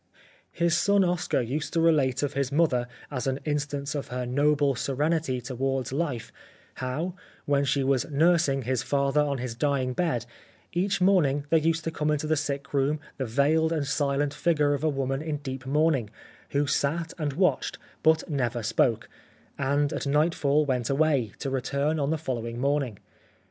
[0.51, 4.73] His son Oscar used to relate of his mother as an instance of her noble
[4.73, 6.31] serenity to wards life
[6.77, 7.13] how,
[7.45, 10.25] when she was nursing his father on his dying bed,
[10.73, 14.33] each morning there used to come into the sickroom the veiled and silent 27 The
[14.33, 16.09] Life of Oscar Wilde figure of a woman in deep mourning
[16.49, 19.07] who sat and watched but never spoke,
[19.59, 22.97] and at nightfall went away, to return on the following morning.